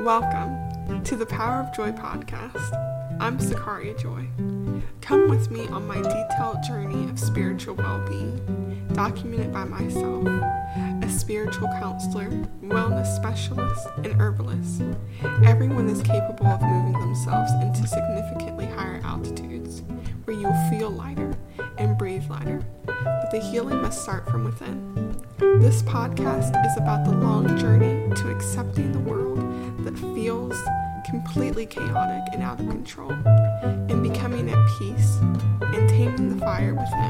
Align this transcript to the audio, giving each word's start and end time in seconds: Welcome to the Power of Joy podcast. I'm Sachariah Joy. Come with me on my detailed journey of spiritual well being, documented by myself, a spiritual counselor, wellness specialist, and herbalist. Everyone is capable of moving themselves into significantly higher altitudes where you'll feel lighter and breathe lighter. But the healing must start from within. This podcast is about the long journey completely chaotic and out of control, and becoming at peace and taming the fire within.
Welcome 0.00 1.02
to 1.02 1.16
the 1.16 1.26
Power 1.26 1.60
of 1.60 1.74
Joy 1.74 1.90
podcast. 1.90 2.72
I'm 3.18 3.36
Sachariah 3.38 3.98
Joy. 3.98 4.28
Come 5.00 5.28
with 5.28 5.50
me 5.50 5.66
on 5.66 5.88
my 5.88 5.96
detailed 5.96 6.62
journey 6.62 7.10
of 7.10 7.18
spiritual 7.18 7.74
well 7.74 8.06
being, 8.06 8.86
documented 8.92 9.52
by 9.52 9.64
myself, 9.64 10.24
a 11.02 11.10
spiritual 11.10 11.66
counselor, 11.80 12.30
wellness 12.62 13.16
specialist, 13.16 13.88
and 13.96 14.20
herbalist. 14.20 14.82
Everyone 15.44 15.88
is 15.88 16.00
capable 16.02 16.46
of 16.46 16.62
moving 16.62 16.92
themselves 16.92 17.50
into 17.60 17.84
significantly 17.88 18.66
higher 18.66 19.00
altitudes 19.02 19.82
where 20.26 20.38
you'll 20.38 20.70
feel 20.70 20.90
lighter 20.90 21.36
and 21.76 21.98
breathe 21.98 22.30
lighter. 22.30 22.62
But 22.86 23.32
the 23.32 23.40
healing 23.40 23.82
must 23.82 24.02
start 24.02 24.30
from 24.30 24.44
within. 24.44 25.16
This 25.60 25.82
podcast 25.82 26.54
is 26.66 26.76
about 26.76 27.04
the 27.04 27.16
long 27.16 27.58
journey 27.58 28.07
completely 31.08 31.64
chaotic 31.64 32.22
and 32.34 32.42
out 32.42 32.60
of 32.60 32.68
control, 32.68 33.12
and 33.12 34.02
becoming 34.02 34.50
at 34.50 34.68
peace 34.78 35.16
and 35.72 35.88
taming 35.88 36.28
the 36.28 36.44
fire 36.44 36.74
within. 36.74 37.07